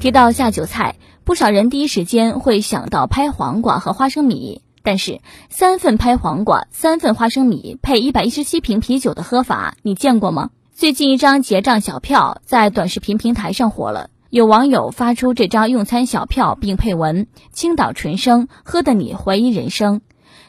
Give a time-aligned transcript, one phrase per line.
[0.00, 4.62] 提到下酒菜，不少人第一时间会想到拍黄瓜和花生米。
[4.82, 10.48] 但是三份拍黄瓜、三份花生米配一百一十七瓶啤酒的喝法，你见过吗？
[10.72, 20.00] 最近一张结账小票在短视频平台上火了，有网友发出这张用餐小票，并配文：“青岛纯生，喝的你怀疑人生。”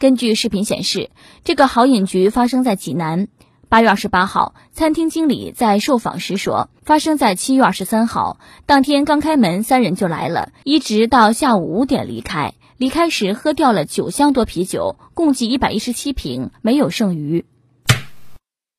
[0.00, 1.10] 根据视频显示，
[1.44, 3.28] 这个好饮局发生在济南。
[3.68, 12.54] 八月二十八号，餐厅经理在受访时说，发生在七月二十三号，当天刚开门，三人就来了，一直到下午五点离开。
[12.76, 17.44] 离开时喝掉了九箱多啤酒，共计一百一十七瓶，没有剩余。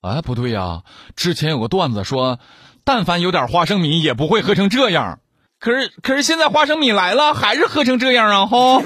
[0.02, 0.84] 哎，不对呀，
[1.16, 2.40] 之前有个段子说，
[2.84, 5.20] 但凡有点花生米，也不会喝成这样。
[5.60, 8.46] 可是，可是现在花生米来了，还是喝成这样啊！
[8.46, 8.84] 吼。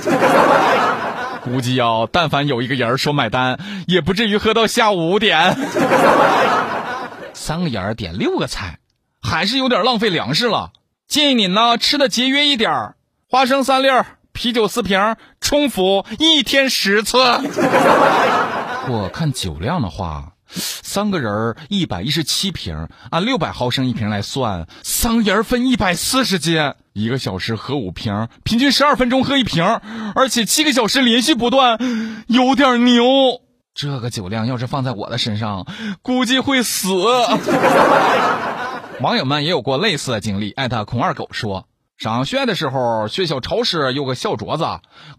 [1.49, 5.57] 估计要但凡有一个人说买单，也不至于喝到下午五点。
[7.34, 8.80] 三个人点六个菜，
[9.21, 10.71] 还是有点浪费粮食了。
[11.07, 12.93] 建议你呢吃的节约一点
[13.27, 13.88] 花生三粒，
[14.31, 17.18] 啤酒四瓶，冲服一天十次。
[18.87, 20.34] 我看酒量的话。
[20.52, 29.64] 三个人一百一十七瓶，按六百毫升一瓶来算，三个人分一百四十斤，一个小时喝五瓶，平均十二分钟喝一瓶，
[30.16, 31.80] 而且七个小时连续不断，
[32.28, 33.05] 有点牛。
[33.74, 35.66] 这个酒量要是放在我的身上，
[36.02, 36.90] 估计会死。
[39.00, 40.52] 网友们也有过类似的经历。
[40.52, 44.66] 艾特孔二狗说，上学的时候，学校超市有个小桌子，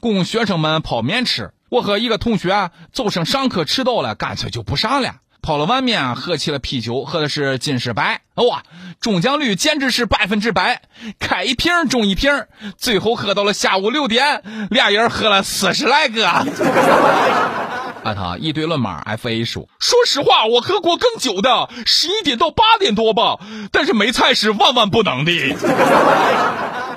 [0.00, 1.54] 供学生们泡面吃。
[1.70, 5.14] 我和一个同学早上上课迟到了，干脆就不上了。
[5.42, 8.62] 泡了碗面，喝起了啤酒，喝的是金士百，哇，
[9.00, 10.82] 中奖率简直是百分之百，
[11.18, 12.46] 开一瓶中一瓶，
[12.76, 16.28] 最后喝到了下午六点，俩人喝了四十来个。
[18.02, 23.38] 啊，他一堆乱码 F A 说，说实话，我喝过更久的，十一点到八点多吧，
[23.72, 25.32] 但是没菜是万万不能的。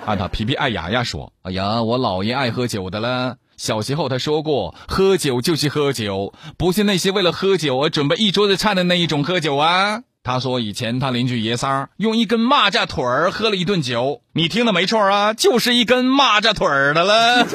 [0.06, 3.36] 啊，他皮皮爱牙牙说，哎呀，我姥爷爱喝酒的了。
[3.58, 10.02] 小时候他说过，喝酒就是喝酒，不是那些为了喝酒而准备一桌子菜的那一种喝酒啊。
[10.24, 17.46] 他说以前他邻居爷仨用一根蚂蚱腿儿喝了一顿酒，你听的没错啊，就是一根蚂蚱腿儿的了。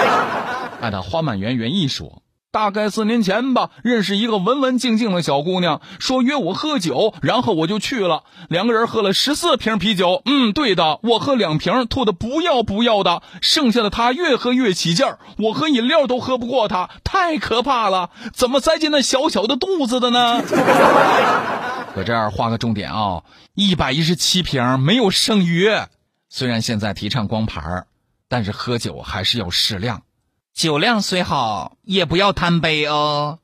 [0.80, 2.22] 按照花满园园艺说。
[2.52, 8.24] 大概四年前吧，认识一个文文静静的小姑娘，说约我喝酒，然后我就去了。
[8.48, 20.42] 两个人喝了十四瓶啤酒，嗯，对的，我喝两瓶，吐的不要不要的，剩下的她越喝越起劲儿，我喝饮料都喝不过她，太可怕了，怎么塞进那小小的肚子的呢？
[21.94, 23.22] 搁这儿画个重点啊，
[23.54, 25.68] 一百一十七瓶没有剩余。
[26.28, 27.86] 虽然现在提倡光盘，
[28.28, 30.02] 但是喝酒还是要适量。
[30.56, 33.38] 酒量虽好，也不要贪杯哦。